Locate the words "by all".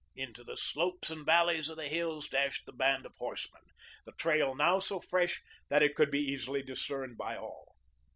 7.19-7.75